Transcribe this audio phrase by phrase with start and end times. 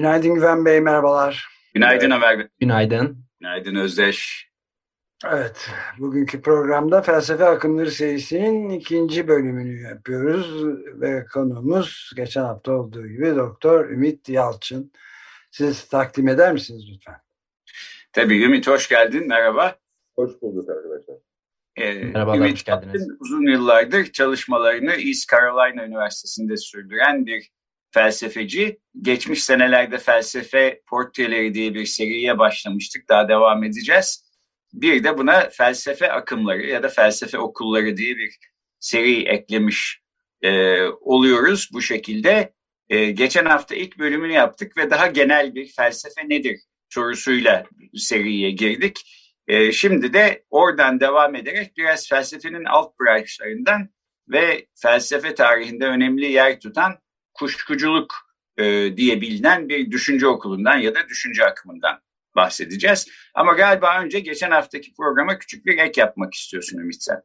[0.00, 1.48] Günaydın Güven Bey, merhabalar.
[1.74, 2.48] Günaydın Ömer.
[2.60, 3.24] Günaydın.
[3.40, 4.48] Günaydın Özdeş.
[5.26, 10.64] Evet, bugünkü programda Felsefe Akımları serisinin ikinci bölümünü yapıyoruz
[11.00, 14.92] ve konuğumuz geçen hafta olduğu gibi Doktor Ümit Yalçın.
[15.50, 17.20] Siz takdim eder misiniz lütfen?
[18.12, 19.76] Tabii Ümit hoş geldin, merhaba.
[20.16, 21.16] Hoş bulduk arkadaşlar.
[21.76, 23.08] Ee, Merhabalar, Ümit hoş geldiniz.
[23.20, 27.50] uzun yıllardır çalışmalarını East Carolina Üniversitesi'nde sürdüren bir
[27.90, 28.78] felsefeci.
[29.02, 33.08] Geçmiş senelerde felsefe portreleri diye bir seriye başlamıştık.
[33.08, 34.30] Daha devam edeceğiz.
[34.72, 38.38] Bir de buna felsefe akımları ya da felsefe okulları diye bir
[38.80, 40.00] seri eklemiş
[40.42, 42.52] e, oluyoruz bu şekilde.
[42.88, 48.98] E, geçen hafta ilk bölümünü yaptık ve daha genel bir felsefe nedir sorusuyla seriye girdik.
[49.48, 53.88] E, şimdi de oradan devam ederek biraz felsefenin alt branşlarından
[54.28, 56.98] ve felsefe tarihinde önemli yer tutan
[57.40, 58.14] kuşkuculuk
[58.58, 61.98] e, diye bilinen bir düşünce okulundan ya da düşünce akımından
[62.36, 63.08] bahsedeceğiz.
[63.34, 67.22] Ama galiba önce geçen haftaki programa küçük bir ek yapmak istiyorsun Ümit sen.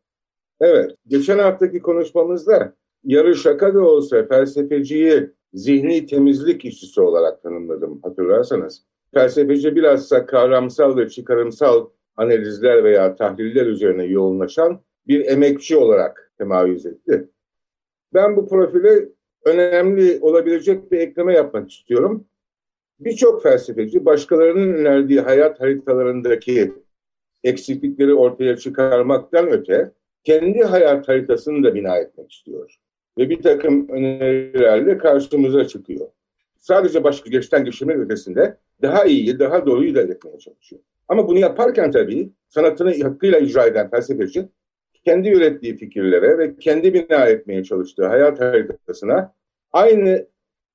[0.62, 8.84] Evet, geçen haftaki konuşmamızda yarı şaka da olsa felsefeciyi zihni temizlik işçisi olarak tanımladım hatırlarsanız.
[9.14, 17.30] Felsefeci bilhassa kavramsal ve çıkarımsal analizler veya tahliller üzerine yoğunlaşan bir emekçi olarak temayüz etti.
[18.14, 19.10] Ben bu profile
[19.46, 22.26] önemli olabilecek bir ekleme yapmak istiyorum.
[23.00, 26.74] Birçok felsefeci başkalarının önerdiği hayat haritalarındaki
[27.44, 29.92] eksiklikleri ortaya çıkarmaktan öte
[30.24, 32.76] kendi hayat haritasını da bina etmek istiyor.
[33.18, 36.08] Ve bir takım önerilerle karşımıza çıkıyor.
[36.58, 40.82] Sadece başka geçten geçirmek ötesinde daha iyiyi, daha doğruyu da etmeye çalışıyor.
[41.08, 44.50] Ama bunu yaparken tabii sanatını hakkıyla icra eden felsefeci
[45.06, 49.34] kendi ürettiği fikirlere ve kendi bina etmeye çalıştığı hayat haritasına
[49.72, 50.28] aynı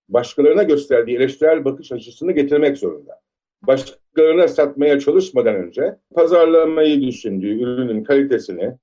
[0.09, 3.21] başkalarına gösterdiği eleştirel bakış açısını getirmek zorunda.
[3.63, 8.77] Başkalarına satmaya çalışmadan önce pazarlamayı düşündüğü ürünün kalitesini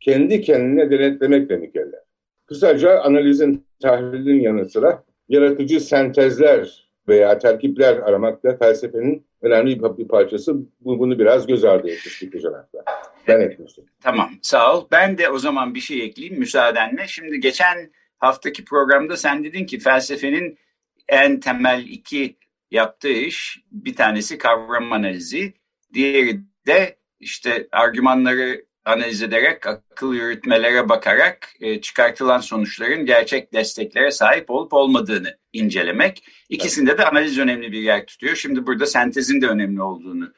[0.00, 2.00] kendi kendine denetlemekle mükellef.
[2.46, 10.56] Kısaca analizin, tahlilin yanı sıra yaratıcı sentezler veya terkipler aramak da felsefenin önemli bir parçası.
[10.80, 12.84] Bunu biraz göz ardı etmiştik hafta.
[13.28, 13.84] Ben etmiştim.
[14.02, 14.86] Tamam sağ ol.
[14.90, 17.08] Ben de o zaman bir şey ekleyeyim müsaadenle.
[17.08, 20.58] Şimdi geçen haftaki programda sen dedin ki felsefenin
[21.08, 22.36] en temel iki
[22.70, 25.54] yaptığı iş bir tanesi kavram analizi.
[25.94, 34.50] Diğeri de işte argümanları analiz ederek, akıl yürütmelere bakarak e, çıkartılan sonuçların gerçek desteklere sahip
[34.50, 36.24] olup olmadığını incelemek.
[36.48, 38.36] İkisinde de analiz önemli bir yer tutuyor.
[38.36, 40.32] Şimdi burada sentezin de önemli olduğunu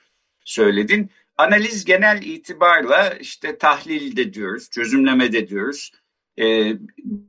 [0.45, 1.11] söyledin.
[1.39, 5.93] Analiz genel itibarla işte tahlil de diyoruz, çözümleme de diyoruz.
[6.39, 6.75] E,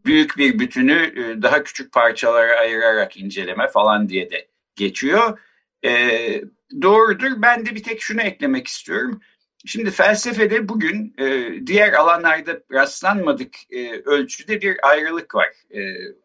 [0.05, 5.39] büyük bir bütünü e, daha küçük parçalara ayırarak inceleme falan diye de geçiyor.
[5.85, 5.91] E,
[6.81, 7.41] doğrudur.
[7.41, 9.21] Ben de bir tek şunu eklemek istiyorum.
[9.66, 15.47] Şimdi felsefede bugün e, diğer alanlarda rastlanmadık e, ölçüde bir ayrılık var.
[15.72, 15.79] E,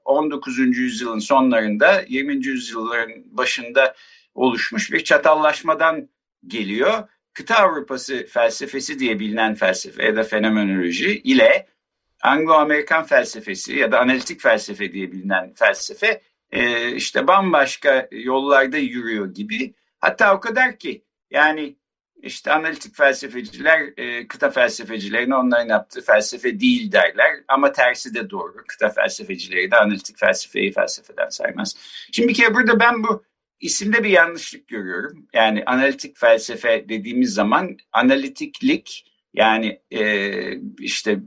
[0.04, 0.58] 19.
[0.58, 2.46] yüzyılın sonlarında 20.
[2.46, 3.94] yüzyılların başında
[4.34, 6.08] oluşmuş bir çatallaşmadan
[6.46, 7.08] geliyor.
[7.34, 11.66] Kıta Avrupası felsefesi diye bilinen felsefe ya da fenomenoloji ile
[12.22, 16.20] Anglo-Amerikan felsefesi ya da analitik felsefe diye bilinen felsefe
[16.50, 19.74] e, işte bambaşka yollarda yürüyor gibi.
[19.98, 21.76] Hatta o kadar ki yani
[22.22, 28.56] işte analitik felsefeciler e, kıta felsefecilerine onların yaptığı felsefe değil derler ama tersi de doğru.
[28.68, 31.76] Kıta felsefecileri de analitik felsefeyi felsefeden saymaz.
[32.12, 33.24] Şimdi bir kere burada ben bu
[33.60, 35.26] isimde bir yanlışlık görüyorum.
[35.34, 39.04] Yani analitik felsefe dediğimiz zaman analitiklik
[39.34, 40.32] yani e,
[40.78, 41.18] işte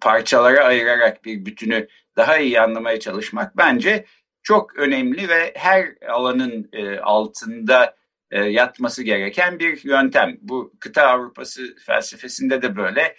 [0.00, 4.04] parçalara ayırarak bir bütünü daha iyi anlamaya çalışmak bence
[4.42, 7.97] çok önemli ve her alanın e, altında
[8.30, 10.36] e, yatması gereken bir yöntem.
[10.40, 13.16] Bu kıta Avrupası felsefesinde de böyle.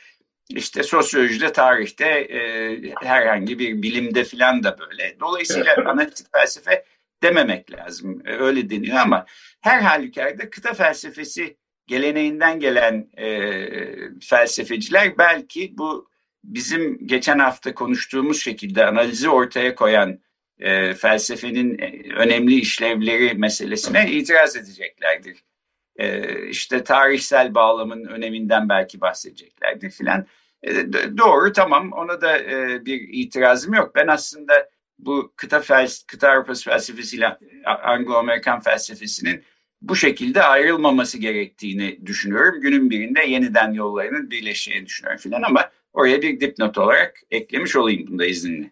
[0.50, 2.40] İşte sosyolojide, tarihte, e,
[3.02, 5.18] herhangi bir bilimde filan da böyle.
[5.20, 6.86] Dolayısıyla analitik felsefe
[7.24, 8.22] dememek lazım.
[8.26, 9.26] E, öyle deniyor ama
[9.62, 11.58] her halükarda kıta felsefesi
[11.88, 13.28] geleneğinden gelen e,
[14.22, 16.10] felsefeciler belki bu
[16.44, 20.20] bizim geçen hafta konuştuğumuz şekilde analizi ortaya koyan
[20.60, 21.78] e, felsefenin
[22.16, 25.44] önemli işlevleri meselesine itiraz edeceklerdir.
[25.96, 30.26] E, işte tarihsel bağlamın öneminden belki bahsedeceklerdir filan.
[30.64, 30.72] E,
[31.18, 33.96] doğru tamam ona da e, bir itirazım yok.
[33.96, 34.70] Ben aslında
[35.00, 39.44] bu kıta, fels kıta Avrupası felsefesiyle Anglo-Amerikan felsefesinin
[39.82, 42.62] bu şekilde ayrılmaması gerektiğini düşünüyorum.
[42.62, 48.26] Günün birinde yeniden yollarının birleşeceğini düşünüyorum filan ama oraya bir dipnot olarak eklemiş olayım bunda
[48.26, 48.72] izninle.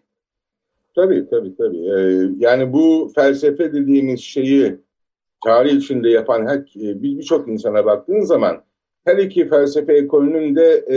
[0.94, 1.86] Tabii tabii tabii.
[1.88, 4.76] Ee, yani bu felsefe dediğimiz şeyi
[5.44, 8.62] tarih içinde yapan her e, birçok insana baktığın zaman
[9.04, 10.96] her iki felsefe ekolünün de e,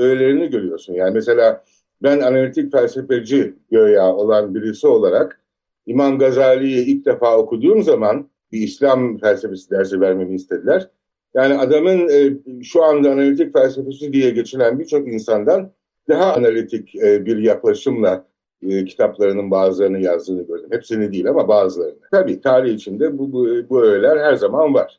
[0.00, 0.94] öğelerini görüyorsun.
[0.94, 1.64] Yani mesela
[2.02, 5.40] ben analitik felsefeci göya olan birisi olarak
[5.86, 10.88] İmam Gazali'yi ilk defa okuduğum zaman bir İslam felsefesi dersi vermemi istediler.
[11.34, 15.72] Yani adamın e, şu anda analitik felsefesi diye geçilen birçok insandan
[16.08, 18.27] daha analitik e, bir yaklaşımla
[18.62, 20.68] e, kitaplarının bazılarını yazdığını gördüm.
[20.72, 21.98] Hepsini değil ama bazılarını.
[22.10, 24.98] Tabii tarih içinde bu, bu, bu öğeler her zaman var.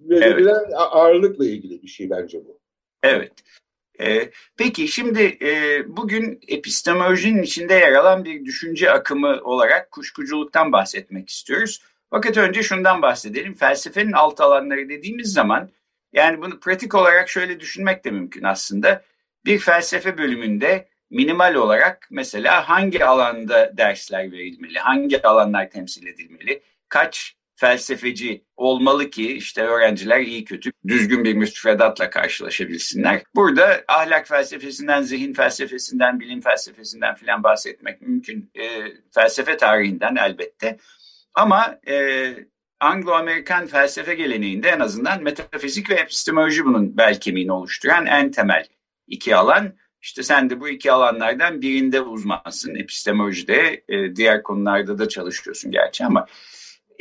[0.00, 0.74] Verilen evet.
[0.76, 2.60] ağırlıkla ilgili bir şey bence bu.
[3.02, 3.32] Evet.
[4.00, 11.28] Ee, peki şimdi e, bugün epistemolojinin içinde yer alan bir düşünce akımı olarak kuşkuculuktan bahsetmek
[11.28, 11.82] istiyoruz.
[12.10, 13.54] Fakat önce şundan bahsedelim.
[13.54, 15.70] Felsefenin alt alanları dediğimiz zaman
[16.12, 19.02] yani bunu pratik olarak şöyle düşünmek de mümkün aslında.
[19.44, 27.36] Bir felsefe bölümünde minimal olarak mesela hangi alanda dersler verilmeli, hangi alanlar temsil edilmeli, kaç
[27.60, 33.22] felsefeci olmalı ki işte öğrenciler iyi kötü düzgün bir müstefedatla karşılaşabilsinler.
[33.34, 38.50] Burada ahlak felsefesinden, zihin felsefesinden, bilim felsefesinden filan bahsetmek mümkün.
[38.54, 38.82] E,
[39.14, 40.78] felsefe tarihinden elbette.
[41.34, 42.34] Ama e,
[42.80, 48.66] Anglo-Amerikan felsefe geleneğinde en azından metafizik ve epistemoloji bunun bel kemiğini oluşturan en temel
[49.06, 49.72] iki alan.
[50.02, 52.74] İşte sen de bu iki alanlardan birinde uzmansın.
[52.74, 56.26] Epistemolojide, e, diğer konularda da çalışıyorsun gerçi ama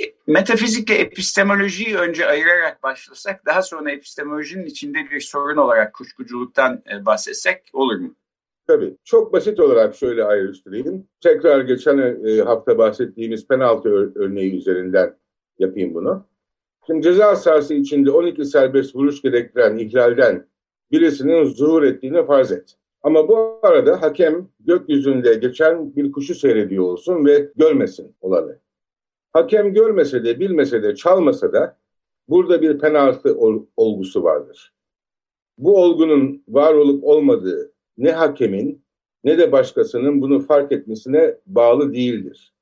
[0.01, 7.05] e, metafizikle epistemolojiyi önce ayırarak başlasak, daha sonra epistemolojinin içinde bir sorun olarak kuşkuculuktan e,
[7.05, 8.15] bahsetsek olur mu?
[8.67, 8.97] Tabii.
[9.03, 11.07] Çok basit olarak şöyle ayrıştırayım.
[11.21, 15.17] Tekrar geçen e, hafta bahsettiğimiz penaltı örneği üzerinden
[15.59, 16.25] yapayım bunu.
[16.87, 20.47] Şimdi ceza sahası içinde 12 serbest vuruş gerektiren ihlalden
[20.91, 22.78] birisinin zuhur ettiğini farz et.
[23.01, 28.59] Ama bu arada hakem gökyüzünde geçen bir kuşu seyrediyor olsun ve görmesin olanı.
[29.31, 31.77] Hakem görmese de bilmese de çalmasa da
[32.27, 33.37] burada bir penaltı
[33.77, 34.73] olgusu vardır.
[35.57, 38.83] Bu olgunun var olup olmadığı ne hakemin
[39.23, 42.53] ne de başkasının bunu fark etmesine bağlı değildir.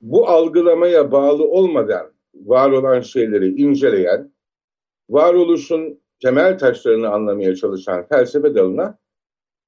[0.00, 4.32] Bu algılamaya bağlı olmadan var olan şeyleri inceleyen,
[5.10, 8.98] varoluşun temel taşlarını anlamaya çalışan felsefe dalına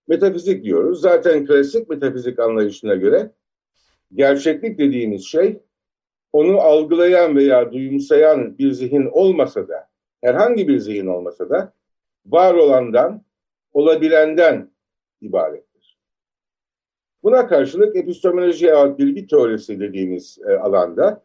[0.08, 1.00] metafizik diyoruz.
[1.00, 3.30] Zaten klasik metafizik anlayışına göre
[4.14, 5.58] gerçeklik dediğimiz şey
[6.32, 9.88] onu algılayan veya duyumsayan bir zihin olmasa da,
[10.24, 11.72] herhangi bir zihin olmasa da
[12.26, 13.24] var olandan
[13.72, 14.70] olabilenden
[15.20, 15.98] ibarettir.
[17.22, 21.24] Buna karşılık epistemoloji ya bilgi teorisi dediğimiz e, alanda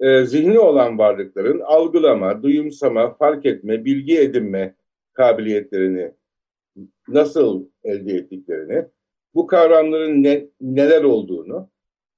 [0.00, 4.74] e, zihni olan varlıkların algılama, duyumsama, fark etme, bilgi edinme
[5.12, 6.12] kabiliyetlerini
[7.08, 8.84] nasıl elde ettiklerini,
[9.34, 11.70] bu kavramların ne, neler olduğunu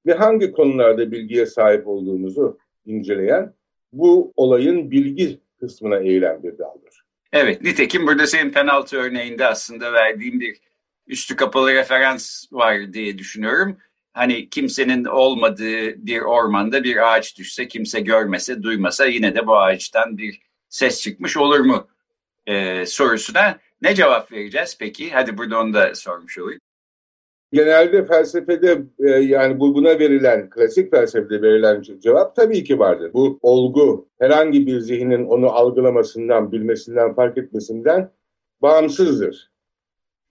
[0.06, 3.54] ve hangi konularda bilgiye sahip olduğumuzu inceleyen
[3.92, 7.04] bu olayın bilgi kısmına eğilen bir daldır.
[7.32, 10.58] Evet, nitekim burada senin penaltı örneğinde aslında verdiğim bir
[11.06, 13.76] üstü kapalı referans var diye düşünüyorum.
[14.12, 20.18] Hani kimsenin olmadığı bir ormanda bir ağaç düşse, kimse görmese, duymasa yine de bu ağaçtan
[20.18, 21.88] bir ses çıkmış olur mu
[22.46, 25.10] ee, sorusuna ne cevap vereceğiz peki?
[25.10, 26.60] Hadi burada onu da sormuş olayım.
[27.52, 33.12] Genelde felsefede e, yani bu buna verilen, klasik felsefede verilen cevap tabii ki vardır.
[33.12, 38.10] Bu olgu herhangi bir zihnin onu algılamasından, bilmesinden, fark etmesinden
[38.62, 39.50] bağımsızdır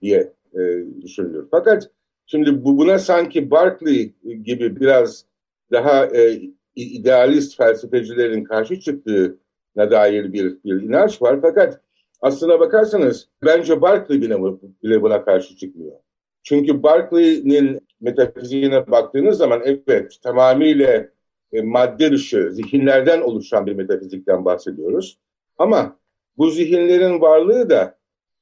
[0.02, 0.60] diye e,
[1.02, 1.48] düşünülür.
[1.50, 1.90] Fakat
[2.26, 5.24] şimdi bu buna sanki Berkeley gibi biraz
[5.72, 6.40] daha e,
[6.76, 11.38] idealist felsefecilerin karşı çıktığına dair bir, bir inanç var.
[11.42, 11.80] Fakat
[12.20, 14.38] aslına bakarsanız bence Berkeley bile,
[14.82, 15.96] bile buna karşı çıkmıyor.
[16.42, 21.08] Çünkü Berkeley'nin metafiziğine baktığınız zaman evet tamamıyla
[21.52, 25.18] e, madde dışı zihinlerden oluşan bir metafizikten bahsediyoruz.
[25.58, 25.98] Ama
[26.38, 27.98] bu zihinlerin varlığı da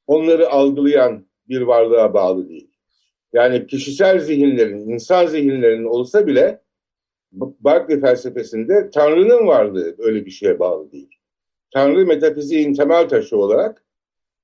[0.07, 2.71] onları algılayan bir varlığa bağlı değil.
[3.33, 6.61] Yani kişisel zihinlerin, insan zihinlerinin olsa bile
[7.33, 11.16] Berkeley felsefesinde Tanrı'nın varlığı öyle bir şeye bağlı değil.
[11.71, 13.85] Tanrı metafiziğin temel taşı olarak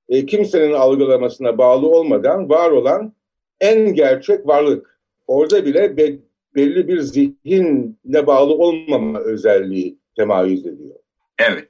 [0.09, 3.13] e, kimsenin algılamasına bağlı olmadan var olan
[3.59, 4.99] en gerçek varlık.
[5.27, 6.15] Orada bile be,
[6.55, 10.95] belli bir zihinle bağlı olmama özelliği temayüz ediyor.
[11.39, 11.69] Evet.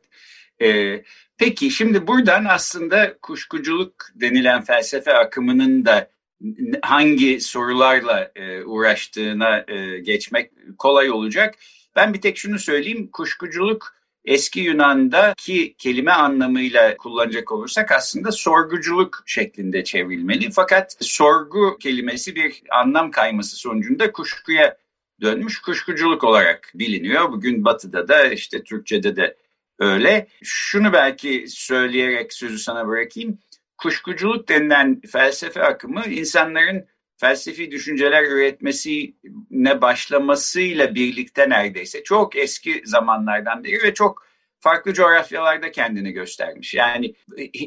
[0.61, 1.03] Ee,
[1.37, 6.09] peki şimdi buradan aslında kuşkuculuk denilen felsefe akımının da
[6.81, 11.55] hangi sorularla e, uğraştığına e, geçmek kolay olacak.
[11.95, 13.09] Ben bir tek şunu söyleyeyim.
[13.11, 20.51] Kuşkuculuk eski Yunan'daki kelime anlamıyla kullanacak olursak aslında sorguculuk şeklinde çevrilmeli.
[20.51, 24.77] Fakat sorgu kelimesi bir anlam kayması sonucunda kuşkuya
[25.21, 27.31] dönmüş kuşkuculuk olarak biliniyor.
[27.31, 29.37] Bugün Batı'da da işte Türkçe'de de
[29.79, 30.27] öyle.
[30.43, 33.39] Şunu belki söyleyerek sözü sana bırakayım.
[33.77, 36.85] Kuşkuculuk denilen felsefe akımı insanların
[37.23, 44.23] felsefi düşünceler üretmesine başlamasıyla birlikte neredeyse çok eski zamanlardan beri ve çok
[44.59, 46.73] farklı coğrafyalarda kendini göstermiş.
[46.73, 47.15] Yani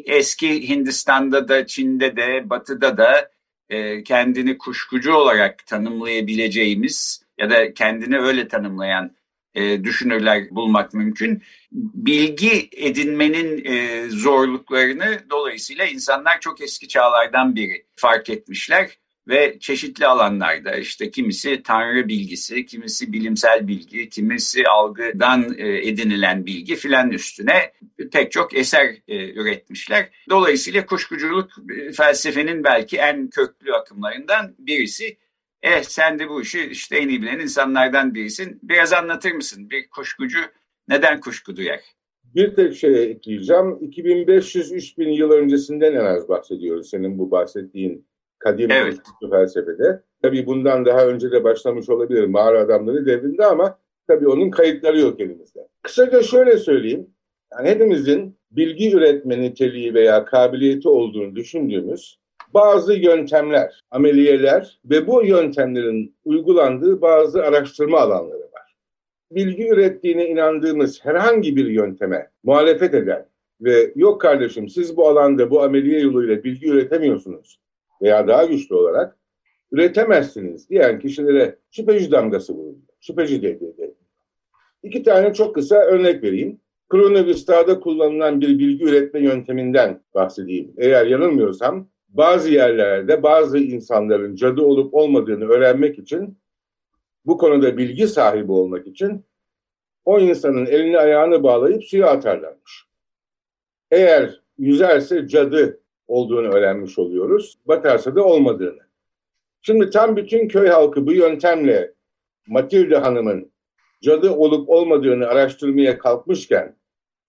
[0.07, 3.31] eski Hindistan'da da, Çin'de de, Batı'da da
[3.69, 9.17] e, kendini kuşkucu olarak tanımlayabileceğimiz ya da kendini öyle tanımlayan
[9.55, 11.43] e, düşünürler bulmak mümkün.
[11.73, 18.99] Bilgi edinmenin e, zorluklarını dolayısıyla insanlar çok eski çağlardan beri fark etmişler
[19.29, 26.77] ve çeşitli alanlarda işte kimisi tanrı bilgisi, kimisi bilimsel bilgi, kimisi algıdan e, edinilen bilgi
[26.77, 27.73] filan üstüne
[28.13, 30.09] pek çok eser e, üretmişler.
[30.31, 35.17] Dolayısıyla kuşkuculuk e, felsefenin belki en köklü akımlarından birisi.
[35.63, 38.61] Eh sen de bu işi işte en iyi bilen insanlardan birisin.
[38.63, 39.71] Biraz anlatır mısın?
[39.71, 40.39] Bir kuşkucu
[40.89, 41.81] neden kuşku duyar?
[42.35, 43.65] Bir tek şey ekleyeceğim.
[43.65, 48.07] 2500-3000 yıl öncesinden en az bahsediyoruz senin bu bahsettiğin
[48.39, 48.97] kadim evet.
[49.31, 50.03] felsefede.
[50.23, 53.79] Tabii bundan daha önce de başlamış olabilir mağara adamları devrinde ama
[54.09, 55.69] tabii onun kayıtları yok elimizde.
[55.83, 57.11] Kısaca şöyle söyleyeyim.
[57.53, 62.19] Yani hepimizin bilgi üretme niteliği veya kabiliyeti olduğunu düşündüğümüz
[62.55, 68.77] bazı yöntemler, ameliyeler ve bu yöntemlerin uygulandığı bazı araştırma alanları var.
[69.31, 73.27] Bilgi ürettiğine inandığımız herhangi bir yönteme muhalefet eden
[73.61, 77.61] ve yok kardeşim siz bu alanda bu ameliye yoluyla bilgi üretemiyorsunuz
[78.03, 79.19] veya daha güçlü olarak
[79.73, 82.77] üretemezsiniz diyen kişilere şüpheci damgası vuruluyor.
[83.01, 83.95] Şüpheci devri
[84.83, 86.61] İki tane çok kısa örnek vereyim.
[86.89, 90.75] Kronovista'da kullanılan bir bilgi üretme yönteminden bahsedeyim.
[90.79, 96.39] Eğer yanılmıyorsam bazı yerlerde bazı insanların cadı olup olmadığını öğrenmek için
[97.25, 99.25] bu konuda bilgi sahibi olmak için
[100.05, 102.87] o insanın elini ayağını bağlayıp suya atarlarmış.
[103.91, 107.59] Eğer yüzerse cadı olduğunu öğrenmiş oluyoruz.
[107.67, 108.87] Batarsa da olmadığını.
[109.63, 111.93] Şimdi tam bütün köy halkı bu yöntemle
[112.47, 113.53] Matilde Hanım'ın
[114.03, 116.77] cadı olup olmadığını araştırmaya kalkmışken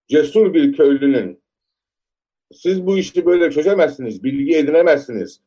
[0.08, 1.42] cesur bir köylünün
[2.54, 5.42] siz bu işi böyle çözemezsiniz, bilgi edinemezsiniz,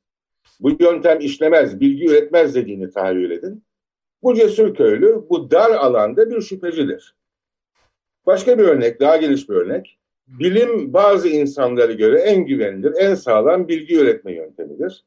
[0.60, 3.64] bu yöntem işlemez, bilgi üretmez dediğini tahayyül edin.
[4.22, 7.14] Bu cesur köylü bu dar alanda bir şüphecidir.
[8.26, 10.00] Başka bir örnek, daha geniş bir örnek
[10.38, 15.04] bilim bazı insanlara göre en güvenilir, en sağlam bilgi üretme yöntemidir.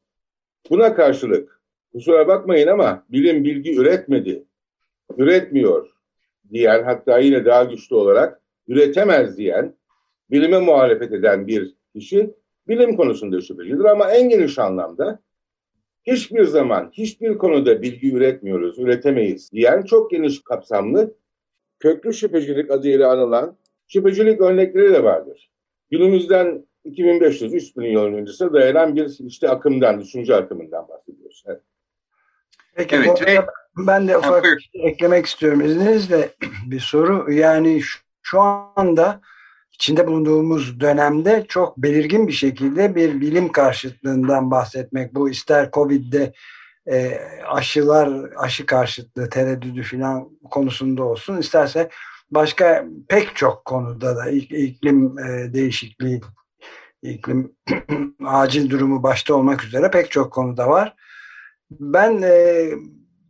[0.70, 1.60] Buna karşılık
[1.92, 4.44] kusura bakmayın ama bilim bilgi üretmedi,
[5.18, 5.90] üretmiyor
[6.52, 9.74] diyen hatta yine daha güçlü olarak üretemez diyen,
[10.30, 12.34] bilime muhalefet eden bir kişi
[12.68, 15.18] bilim konusunda şüphelidir ama en geniş anlamda
[16.02, 21.14] hiçbir zaman hiçbir konuda bilgi üretmiyoruz, üretemeyiz diyen çok geniş kapsamlı
[21.78, 23.56] köklü şüphecilik adıyla anılan
[23.94, 25.50] Şüphecilik örnekleri de vardır.
[25.90, 31.44] Günümüzden 2500-3000 yıl öncesine dayanan bir işte akımdan, düşünce akımından bahsediyoruz.
[31.46, 31.60] Evet.
[32.74, 33.46] Peki evet, ve...
[33.76, 36.28] ben de ufak bir şey eklemek istiyorum izninizle
[36.70, 37.32] bir soru.
[37.32, 39.20] Yani şu, şu anda
[39.72, 45.14] içinde bulunduğumuz dönemde çok belirgin bir şekilde bir bilim karşıtlığından bahsetmek.
[45.14, 46.32] Bu ister Covid'de
[46.86, 51.90] e, aşılar, aşı karşıtlığı, tereddüdü falan konusunda olsun, isterse
[52.30, 56.20] başka pek çok konuda da iklim e, değişikliği,
[57.02, 57.52] iklim
[58.26, 60.94] acil durumu başta olmak üzere pek çok konuda var.
[61.70, 62.66] Ben e,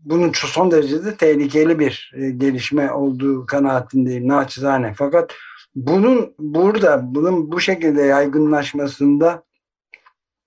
[0.04, 4.94] bunun son derecede tehlikeli bir e, gelişme olduğu kanaatindeyim naçizane.
[4.96, 5.34] Fakat
[5.74, 9.42] bunun burada bunun bu şekilde yaygınlaşmasında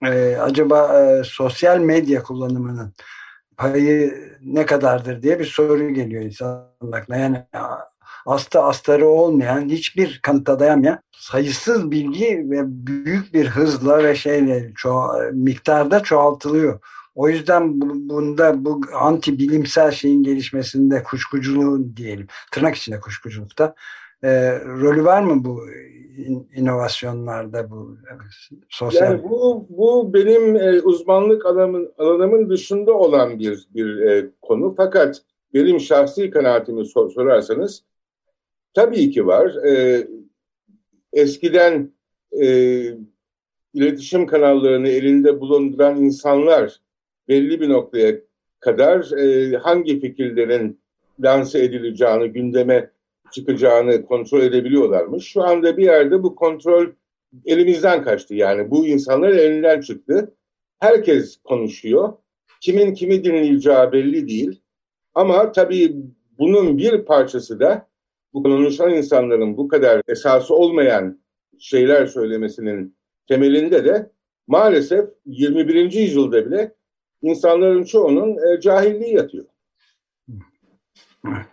[0.04, 2.94] e, acaba e, sosyal medya kullanımının
[3.58, 6.24] payı ne kadardır diye bir soru geliyor
[6.94, 7.18] aklına.
[7.18, 7.46] Yani
[8.28, 15.02] hasta astarı olmayan, hiçbir kanıta dayanmayan sayısız bilgi ve büyük bir hızla ve şeyle ço
[15.34, 16.80] miktarda çoğaltılıyor.
[17.16, 23.76] O yüzden bu, bunda bu anti bilimsel şeyin gelişmesinde kuşkuculuğun diyelim, tırnak içinde kuşkuculukta
[24.24, 24.30] e,
[24.60, 25.62] rolü var mı bu
[26.56, 27.98] inovasyonlarda bu
[28.70, 29.12] sosyal?
[29.12, 35.22] Yani bu bu benim e, uzmanlık alanımın alanımın dışında olan bir bir e, konu fakat
[35.54, 37.84] benim şahsi kanaatimi sor, sorarsanız
[38.78, 39.56] tabii ki var.
[39.66, 40.08] E,
[41.14, 41.92] eskiden
[42.42, 42.48] e,
[43.74, 46.82] iletişim kanallarını elinde bulunduran insanlar
[47.28, 48.16] belli bir noktaya
[48.60, 50.80] kadar e, hangi fikirlerin
[51.20, 52.92] lanse edileceğini, gündeme
[53.32, 55.26] çıkacağını kontrol edebiliyorlarmış.
[55.26, 56.88] Şu anda bir yerde bu kontrol
[57.46, 58.72] elimizden kaçtı yani.
[58.72, 60.34] Bu insanların elinden çıktı.
[60.80, 62.14] Herkes konuşuyor.
[62.62, 64.62] Kimin kimi dinleyeceği belli değil.
[65.14, 65.96] Ama tabii
[66.40, 67.87] bunun bir parçası da
[68.38, 71.20] bu konuşan insanların bu kadar esası olmayan
[71.60, 74.12] şeyler söylemesinin temelinde de
[74.48, 75.92] maalesef 21.
[75.92, 76.76] yüzyılda bile
[77.22, 79.46] insanların çoğunun e, cahilliği yatıyor.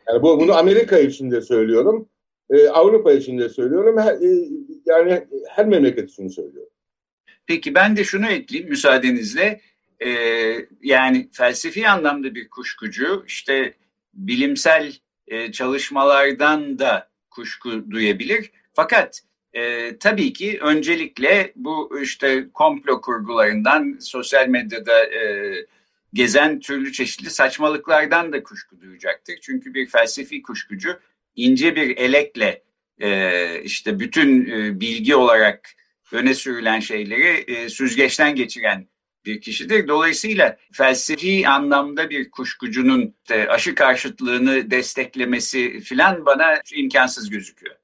[0.08, 2.08] Yani bu, bunu Amerika için de söylüyorum,
[2.50, 4.48] e, Avrupa için de söylüyorum, her, e,
[4.86, 6.72] yani her memleket için söylüyorum.
[7.46, 9.60] Peki ben de şunu ekleyeyim müsaadenizle.
[10.06, 13.74] Ee, yani felsefi anlamda bir kuşkucu, işte
[14.14, 14.92] bilimsel
[15.28, 18.50] e, çalışmalardan da kuşku duyabilir.
[18.72, 25.54] Fakat e, tabii ki öncelikle bu işte komplo kurgularından, sosyal medyada e,
[26.14, 29.38] gezen türlü çeşitli saçmalıklardan da kuşku duyacaktır.
[29.42, 30.98] Çünkü bir felsefi kuşkucu
[31.36, 32.62] ince bir elekle
[33.00, 35.70] e, işte bütün e, bilgi olarak
[36.12, 38.88] öne sürülen şeyleri e, süzgeçten geçiren
[39.26, 39.88] bir kişidir.
[39.88, 47.74] Dolayısıyla felsefi anlamda bir kuşkucunun işte aşı karşıtlığını desteklemesi filan bana imkansız gözüküyor.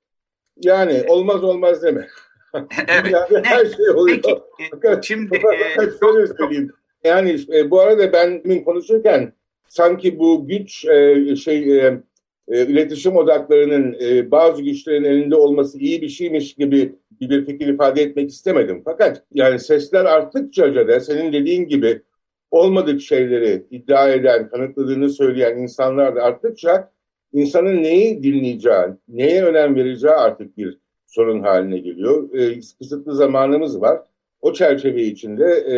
[0.56, 2.09] Yani olmaz olmaz deme.
[2.88, 3.12] evet.
[3.12, 4.16] Yani her şey oluyor.
[4.23, 6.73] Peki, fakat, şimdi e, şöyle söyleyeyim.
[7.04, 9.32] Yani e, bu arada ben min konuşurken
[9.68, 12.00] sanki bu güç e, şey e,
[12.49, 16.92] e, iletişim odaklarının e, bazı güçlerin elinde olması iyi bir şeymiş gibi
[17.28, 18.82] bir fikir ifade etmek istemedim.
[18.84, 22.02] Fakat yani sesler arttıkça da senin dediğin gibi
[22.50, 26.92] olmadık şeyleri iddia eden, kanıtladığını söyleyen insanlar da arttıkça
[27.32, 32.34] insanın neyi dinleyeceği, neye önem vereceği artık bir sorun haline geliyor.
[32.34, 34.02] E, kısıtlı zamanımız var.
[34.40, 35.76] O çerçeve içinde e,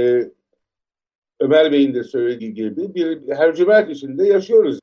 [1.41, 4.79] Ömer Bey'in de söylediği gibi bir hercüment içinde yaşıyoruz.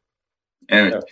[0.69, 0.93] Evet.
[0.93, 1.03] evet.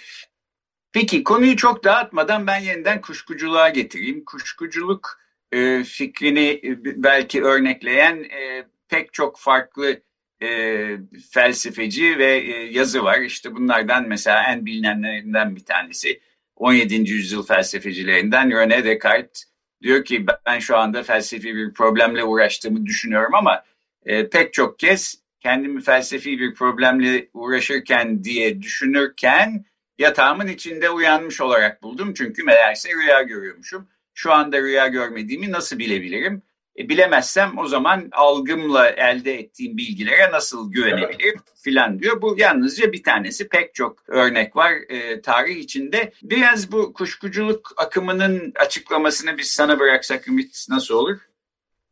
[0.93, 4.25] Peki konuyu çok dağıtmadan ben yeniden kuşkuculuğa getireyim.
[4.25, 5.19] Kuşkuculuk
[5.51, 10.01] e, fikrini e, belki örnekleyen e, pek çok farklı
[10.43, 10.87] e,
[11.31, 13.19] felsefeci ve e, yazı var.
[13.19, 16.21] İşte bunlardan mesela en bilinenlerinden bir tanesi
[16.55, 16.95] 17.
[16.95, 19.45] yüzyıl felsefecilerinden René Descartes
[19.81, 23.63] diyor ki ben şu anda felsefi bir problemle uğraştığımı düşünüyorum ama
[24.05, 29.65] e, pek çok kez kendimi felsefi bir problemle uğraşırken diye düşünürken
[29.97, 32.13] yatağımın içinde uyanmış olarak buldum.
[32.13, 33.87] Çünkü meğerse rüya görüyormuşum.
[34.17, 36.41] Şu anda rüya görmediğimi nasıl bilebilirim?
[36.77, 42.21] E, bilemezsem o zaman algımla elde ettiğim bilgilere nasıl güvenebilirim filan diyor.
[42.21, 46.11] Bu yalnızca bir tanesi pek çok örnek var e, tarih içinde.
[46.23, 51.17] Biraz bu kuşkuculuk akımının açıklamasını biz sana bıraksak Ümit nasıl olur?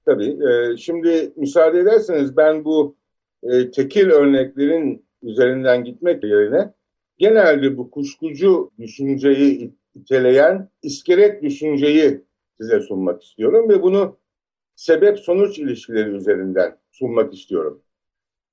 [0.06, 0.38] Tabii.
[0.50, 2.96] E, şimdi müsaade ederseniz ben bu
[3.44, 6.74] e, tekil örneklerin üzerinden gitmek yerine
[7.18, 12.22] genelde bu kuşkucu düşünceyi iteleyen iskelet düşünceyi
[12.58, 14.18] size sunmak istiyorum ve bunu
[14.76, 17.82] sebep-sonuç ilişkileri üzerinden sunmak istiyorum.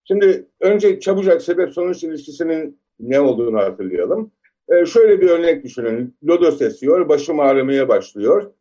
[0.04, 4.32] Şimdi önce çabucak sebep-sonuç ilişkisinin ne olduğunu hatırlayalım.
[4.68, 6.16] Ee, şöyle bir örnek düşünün.
[6.24, 8.52] Lodos esiyor, başım ağrımaya başlıyor.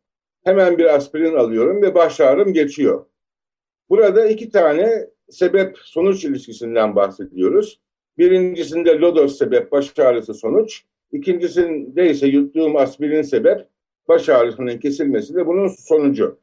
[0.44, 3.06] Hemen bir aspirin alıyorum ve baş ağrım geçiyor.
[3.90, 7.80] Burada iki tane sebep-sonuç ilişkisinden bahsediyoruz.
[8.18, 10.84] Birincisinde lodos sebep, baş ağrısı sonuç.
[11.12, 13.68] İkincisinde ise yuttuğum aspirin sebep,
[14.08, 16.38] baş ağrısının kesilmesi de bunun sonucu.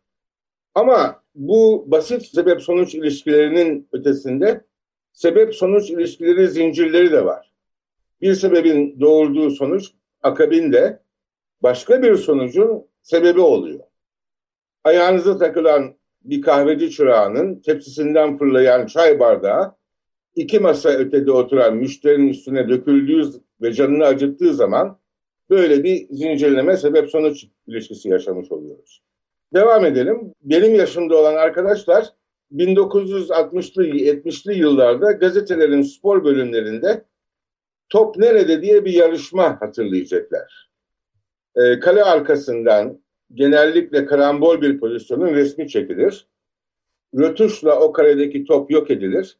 [0.76, 4.62] Ama bu basit sebep sonuç ilişkilerinin ötesinde
[5.14, 7.54] sebep sonuç ilişkileri zincirleri de var.
[8.22, 11.00] Bir sebebin doğurduğu sonuç akabinde
[11.62, 13.80] başka bir sonucun sebebi oluyor.
[14.84, 19.76] Ayağınıza takılan bir kahveci çırağının tepsisinden fırlayan çay bardağı
[20.36, 23.24] iki masa ötede oturan müşterinin üstüne döküldüğü
[23.62, 25.00] ve canını acıttığı zaman
[25.50, 29.02] böyle bir zincirleme sebep sonuç ilişkisi yaşamış oluyoruz.
[29.54, 30.34] Devam edelim.
[30.42, 32.14] Benim yaşımda olan arkadaşlar
[32.56, 37.06] 1960'lı 70'li yıllarda gazetelerin spor bölümlerinde
[37.90, 40.70] top nerede diye bir yarışma hatırlayacaklar.
[41.56, 43.00] Ee, kale arkasından
[43.34, 46.28] genellikle karambol bir pozisyonun resmi çekilir.
[47.18, 49.38] Rötuşla o karedeki top yok edilir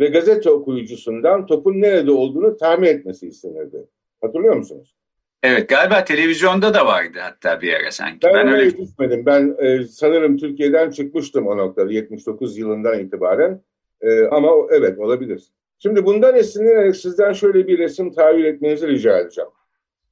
[0.00, 3.86] ve gazete okuyucusundan topun nerede olduğunu tahmin etmesi istenirdi.
[4.20, 4.94] Hatırlıyor musunuz?
[5.42, 8.18] Evet galiba televizyonda da vardı hatta bir ara sanki.
[8.26, 9.26] Ben, ben öyle yetişmedim.
[9.26, 13.62] Ben e, sanırım Türkiye'den çıkmıştım o noktada 79 yılından itibaren.
[14.00, 15.42] E, ama evet olabilir.
[15.78, 19.50] Şimdi bundan esinlenerek sizden şöyle bir resim tahayyül etmenizi rica edeceğim.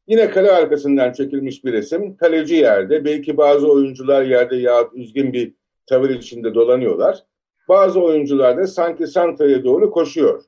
[0.07, 2.17] Yine kale arkasından çekilmiş bir resim.
[2.17, 5.53] Kaleci yerde, belki bazı oyuncular yerde yahut üzgün bir
[5.87, 7.25] tavır içinde dolanıyorlar.
[7.69, 10.45] Bazı oyuncular da sanki santraya doğru koşuyor.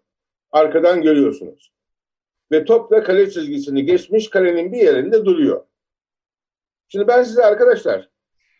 [0.53, 1.73] Arkadan görüyorsunuz.
[2.53, 5.65] Ve top da kale çizgisini geçmiş kalenin bir yerinde duruyor.
[6.89, 8.11] Şimdi ben size arkadaşlar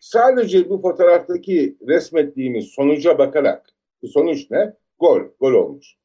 [0.01, 3.69] sadece bu fotoğraftaki resmettiğimiz sonuca bakarak,
[4.01, 4.73] bu sonuç ne?
[4.99, 5.95] Gol, gol olmuş.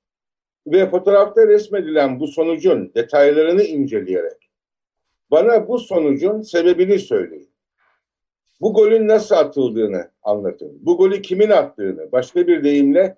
[0.67, 4.51] Ve fotoğrafta resmedilen bu sonucun detaylarını inceleyerek
[5.31, 7.56] bana bu sonucun sebebini söyleyin.
[8.61, 10.79] Bu golün nasıl atıldığını anlatın.
[10.81, 13.17] Bu golü kimin attığını, başka bir deyimle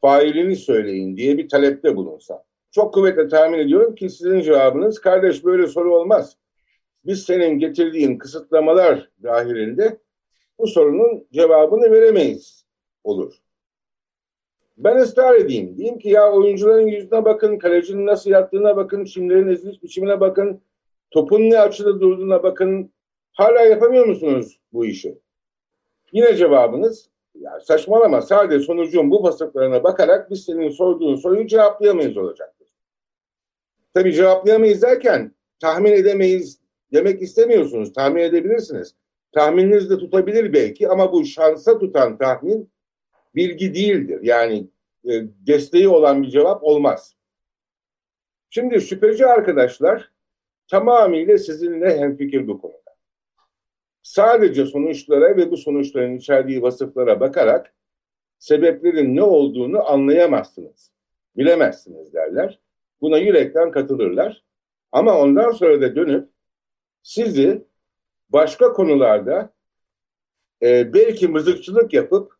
[0.00, 2.44] failini söyleyin diye bir talepte bulunsa.
[2.70, 6.36] Çok kuvvetle tahmin ediyorum ki sizin cevabınız kardeş böyle soru olmaz.
[7.04, 9.98] Biz senin getirdiğin kısıtlamalar dahilinde
[10.58, 12.66] bu sorunun cevabını veremeyiz
[13.04, 13.34] olur.
[14.76, 15.76] Ben ısrar edeyim.
[15.76, 20.62] Diyeyim ki ya oyuncuların yüzüne bakın, kalecinin nasıl yattığına bakın, çimlerin eziliş biçimine bakın,
[21.10, 22.92] topun ne açıda durduğuna bakın.
[23.32, 25.18] Hala yapamıyor musunuz bu işi?
[26.12, 32.68] Yine cevabınız ya saçmalama sadece sonucun bu basıklarına bakarak biz senin sorduğun soruyu cevaplayamayız olacaktır.
[33.94, 36.60] Tabii cevaplayamayız derken tahmin edemeyiz
[36.92, 37.92] demek istemiyorsunuz.
[37.92, 38.94] Tahmin edebilirsiniz.
[39.32, 42.70] Tahmininiz de tutabilir belki ama bu şansa tutan tahmin
[43.34, 44.20] bilgi değildir.
[44.22, 44.66] Yani
[45.04, 45.10] e,
[45.46, 47.14] desteği olan bir cevap olmaz.
[48.50, 50.12] Şimdi şüpheci arkadaşlar
[50.68, 52.79] tamamıyla sizinle hemfikir bu konuda.
[54.02, 57.74] Sadece sonuçlara ve bu sonuçların içerdiği vasıflara bakarak
[58.38, 60.92] sebeplerin ne olduğunu anlayamazsınız.
[61.36, 62.60] Bilemezsiniz derler.
[63.00, 64.44] Buna yürekten katılırlar.
[64.92, 66.28] Ama ondan sonra da dönüp
[67.02, 67.64] sizi
[68.28, 69.52] başka konularda
[70.62, 72.32] e, belki mızıkçılık yapıp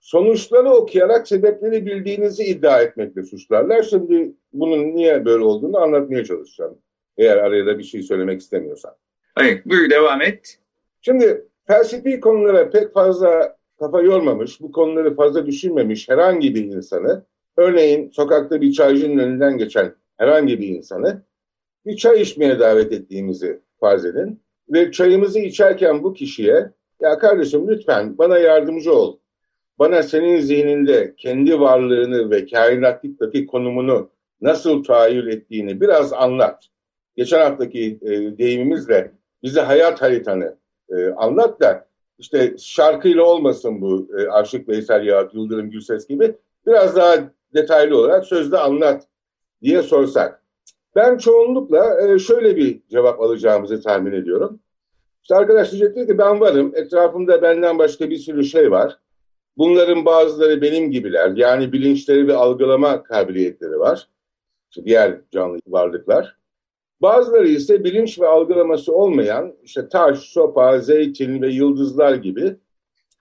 [0.00, 3.82] sonuçları okuyarak sebepleri bildiğinizi iddia etmekle suçlarlar.
[3.82, 6.78] Şimdi bunun niye böyle olduğunu anlatmaya çalışacağım.
[7.16, 8.96] Eğer araya da bir şey söylemek istemiyorsan.
[9.34, 10.58] Hayır, buyur devam et.
[11.00, 17.24] Şimdi felsefi konulara pek fazla kafa yormamış, bu konuları fazla düşünmemiş herhangi bir insanı,
[17.56, 21.22] örneğin sokakta bir çaycının önünden geçen herhangi bir insanı
[21.86, 24.42] bir çay içmeye davet ettiğimizi farz edin.
[24.68, 29.18] Ve çayımızı içerken bu kişiye ya kardeşim lütfen bana yardımcı ol.
[29.78, 36.66] Bana senin zihninde kendi varlığını ve kainatlıktaki konumunu nasıl tahayyül ettiğini biraz anlat.
[37.16, 40.56] Geçen haftaki e, deyimimizle bize hayat haritanı
[40.88, 41.86] e, anlat da
[42.18, 46.34] işte şarkıyla olmasın bu e, Aşık Veysel Yahut Yıldırım Gülses gibi
[46.66, 47.16] biraz daha
[47.54, 49.06] detaylı olarak sözde anlat
[49.62, 50.42] diye sorsak.
[50.96, 54.60] Ben çoğunlukla e, şöyle bir cevap alacağımızı tahmin ediyorum.
[55.22, 58.98] İşte arkadaş diyecektir ki ben varım, etrafımda benden başka bir sürü şey var.
[59.56, 64.08] Bunların bazıları benim gibiler, yani bilinçleri ve algılama kabiliyetleri var.
[64.70, 66.39] İşte diğer canlı varlıklar.
[67.02, 72.56] Bazıları ise bilinç ve algılaması olmayan işte taş, sopa, zeytin ve yıldızlar gibi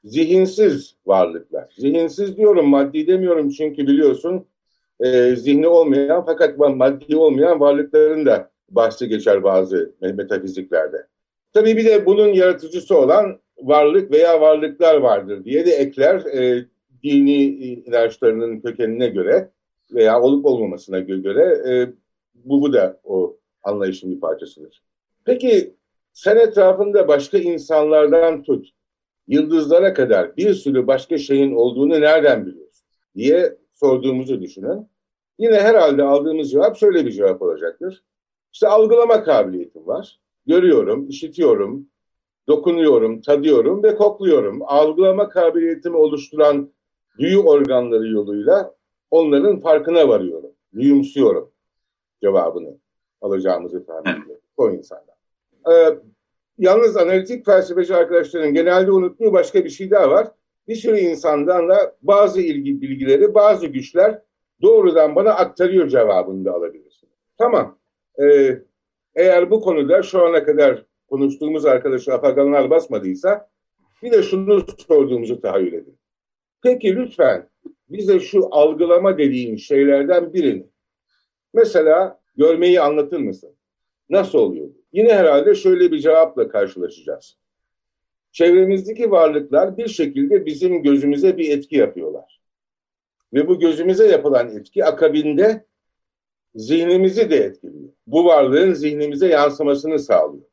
[0.03, 1.73] zihinsiz varlıklar.
[1.77, 4.45] Zihinsiz diyorum, maddi demiyorum çünkü biliyorsun
[4.99, 11.07] e, zihni olmayan fakat maddi olmayan varlıkların da bahsi geçer bazı metafiziklerde.
[11.53, 16.65] Tabii bir de bunun yaratıcısı olan varlık veya varlıklar vardır diye de ekler e,
[17.03, 19.49] dini inançlarının kökenine göre
[19.93, 21.93] veya olup olmamasına göre e,
[22.33, 24.83] bu, bu da o anlayışın bir parçasıdır.
[25.25, 25.75] Peki
[26.13, 28.69] sen etrafında başka insanlardan tut,
[29.27, 34.87] yıldızlara kadar bir sürü başka şeyin olduğunu nereden biliyorsun diye sorduğumuzu düşünün.
[35.39, 38.03] Yine herhalde aldığımız cevap şöyle bir cevap olacaktır.
[38.53, 40.19] İşte algılama kabiliyetim var.
[40.47, 41.87] Görüyorum, işitiyorum,
[42.47, 44.61] dokunuyorum, tadıyorum ve kokluyorum.
[44.65, 46.71] Algılama kabiliyetimi oluşturan
[47.19, 48.75] duyu organları yoluyla
[49.11, 50.51] onların farkına varıyorum.
[50.75, 51.51] Duyumsuyorum
[52.21, 52.77] cevabını
[53.21, 55.15] alacağımızı tahmin ediyorum o insanlar.
[55.71, 55.99] Ee,
[56.57, 60.27] yalnız analitik felsefeci arkadaşların genelde unuttuğu başka bir şey daha var.
[60.67, 64.21] Bir sürü insandan da bazı ilgi bilgileri, bazı güçler
[64.61, 67.09] doğrudan bana aktarıyor cevabını da alabilirsin.
[67.37, 67.77] Tamam.
[68.21, 68.59] Ee,
[69.15, 73.49] eğer bu konuda şu ana kadar konuştuğumuz arkadaşı afaganlar basmadıysa
[74.03, 75.97] bir de şunu sorduğumuzu tahayyül edin.
[76.63, 77.49] Peki lütfen
[77.89, 80.67] bize şu algılama dediğin şeylerden birini
[81.53, 83.55] mesela görmeyi anlatır mısın?
[84.09, 84.69] Nasıl oluyor?
[84.93, 87.37] Yine herhalde şöyle bir cevapla karşılaşacağız.
[88.31, 92.41] Çevremizdeki varlıklar bir şekilde bizim gözümüze bir etki yapıyorlar.
[93.33, 95.65] Ve bu gözümüze yapılan etki akabinde
[96.55, 97.89] zihnimizi de etkiliyor.
[98.07, 100.45] Bu varlığın zihnimize yansımasını sağlıyor.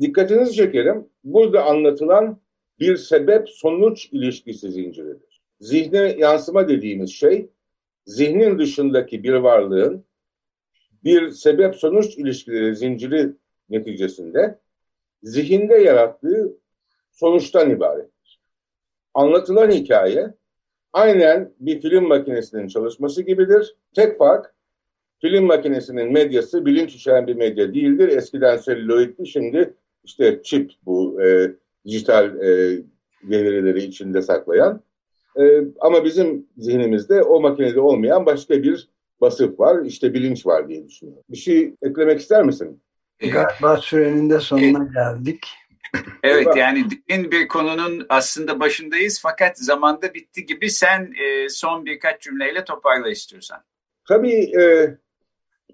[0.00, 1.08] Dikkatinizi çekerim.
[1.24, 2.40] Burada anlatılan
[2.80, 5.42] bir sebep sonuç ilişkisi zinciridir.
[5.60, 7.50] Zihne yansıma dediğimiz şey
[8.06, 10.07] zihnin dışındaki bir varlığın
[11.04, 13.32] bir sebep sonuç ilişkileri zinciri
[13.70, 14.58] neticesinde
[15.22, 16.56] zihinde yarattığı
[17.12, 18.40] sonuçtan ibarettir.
[19.14, 20.34] Anlatılan hikaye
[20.92, 23.76] aynen bir film makinesinin çalışması gibidir.
[23.94, 24.54] Tek fark
[25.20, 28.08] film makinesinin medyası bilinç içeren bir medya değildir.
[28.08, 31.52] Eskiden selüloidti, şimdi işte çip bu e,
[31.84, 32.82] dijital e,
[33.22, 34.82] verileri içinde saklayan.
[35.40, 38.88] E, ama bizim zihnimizde o makinede olmayan başka bir
[39.20, 41.22] basıp var, işte bilinç var diye düşünüyorum.
[41.28, 42.82] Bir şey eklemek ister misin?
[43.20, 45.46] Galiba sürenin de sonuna geldik.
[46.22, 52.22] Evet yani derin bir konunun aslında başındayız fakat zamanda bitti gibi sen e, son birkaç
[52.22, 53.58] cümleyle toparla istiyorsan.
[54.08, 54.94] Tabii e,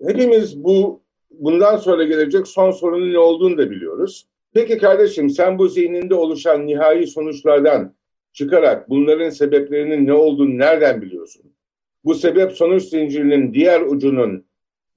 [0.07, 4.27] hepimiz bu bundan sonra gelecek son sorunun ne olduğunu da biliyoruz.
[4.55, 7.95] Peki kardeşim sen bu zihninde oluşan nihai sonuçlardan
[8.33, 11.54] çıkarak bunların sebeplerinin ne olduğunu nereden biliyorsun?
[12.05, 14.45] Bu sebep sonuç zincirinin diğer ucunun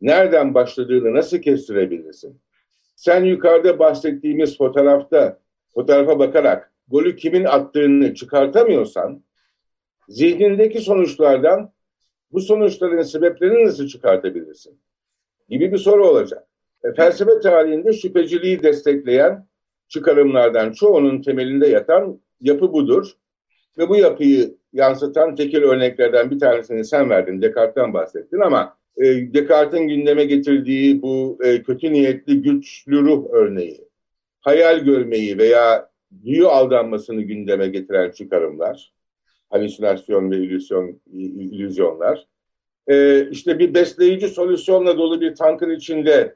[0.01, 2.41] nereden başladığını nasıl kestirebilirsin?
[2.95, 5.39] Sen yukarıda bahsettiğimiz fotoğrafta
[5.73, 9.23] fotoğrafa bakarak golü kimin attığını çıkartamıyorsan
[10.09, 11.73] zihnindeki sonuçlardan
[12.31, 14.79] bu sonuçların sebeplerini nasıl çıkartabilirsin?
[15.49, 16.47] Gibi bir soru olacak.
[16.83, 19.47] E, felsefe tarihinde şüpheciliği destekleyen
[19.87, 23.11] çıkarımlardan çoğunun temelinde yatan yapı budur.
[23.77, 29.87] Ve bu yapıyı yansıtan tekil örneklerden bir tanesini sen verdin, Descartes'ten bahsettin ama e, Descartes'in
[29.87, 33.87] gündeme getirdiği bu e, kötü niyetli güçlü ruh örneği,
[34.39, 35.89] hayal görmeyi veya
[36.25, 38.93] duyu aldanmasını gündeme getiren çıkarımlar,
[39.49, 42.27] halüsinasyon ve illüzyon, illüzyonlar,
[42.87, 46.35] e, işte bir besleyici solüsyonla dolu bir tankın içinde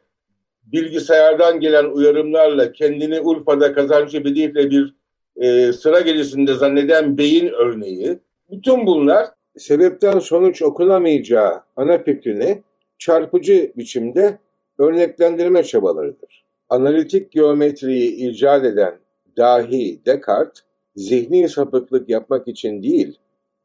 [0.63, 4.95] bilgisayardan gelen uyarımlarla kendini Urfa'da kazancı bediyle bir
[5.35, 8.19] e, sıra gerisinde zanneden beyin örneği.
[8.51, 12.63] Bütün bunlar sebepten sonuç okunamayacağı ana fikrini
[12.97, 14.37] çarpıcı biçimde
[14.77, 16.45] örneklendirme çabalarıdır.
[16.69, 18.99] Analitik geometriyi icat eden
[19.37, 20.63] dahi Descartes,
[20.95, 23.19] zihni sapıklık yapmak için değil,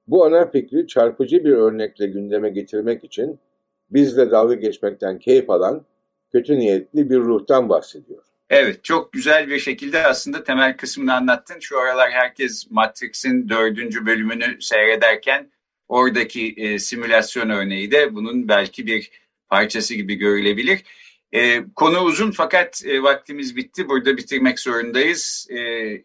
[0.07, 3.39] bu ana fikri çarpıcı bir örnekle gündeme getirmek için
[3.91, 5.85] bizle dalga geçmekten keyif alan
[6.33, 8.26] kötü niyetli bir ruhtan bahsediyor.
[8.51, 11.61] Evet çok güzel bir şekilde aslında temel kısmını anlattın.
[11.61, 15.51] Şu aralar herkes Matrix'in dördüncü bölümünü seyrederken
[15.89, 19.11] oradaki e, simülasyon örneği de bunun belki bir
[19.49, 20.83] parçası gibi görülebilir.
[21.33, 23.89] E, konu uzun fakat e, vaktimiz bitti.
[23.89, 25.49] Burada bitirmek zorundayız.
[25.51, 26.03] E, e,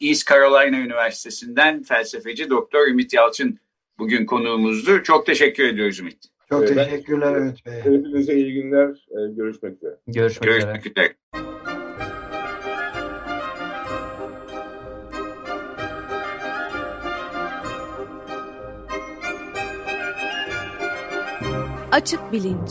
[0.00, 3.58] East Carolina Üniversitesi'nden felsefeci Doktor Ümit Yalçın
[3.98, 5.02] bugün konuğumuzdu.
[5.02, 6.35] Çok teşekkür ediyoruz Ümit.
[6.48, 7.80] Çok evet, teşekkürler Ümit Bey.
[7.80, 8.88] Hepinize iyi günler.
[8.88, 9.96] E, görüşmek üzere.
[10.06, 11.04] Görüşmek, Görüşmek üzere.
[11.06, 11.14] üzere.
[21.92, 22.70] Açık Bilinç